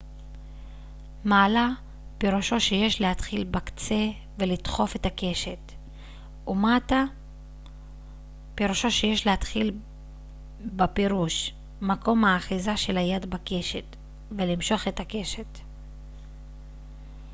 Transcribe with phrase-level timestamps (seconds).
[1.25, 1.69] מעלה
[2.17, 5.71] פירושו שיש להתחיל בקצה ולדחוף את הקשת
[6.47, 7.03] ומטה
[8.55, 9.71] פירושו שיש להתחיל
[10.61, 13.95] בפרוש מקום האחיזה של היד בקשת
[14.37, 15.57] ולמשוך את הקשת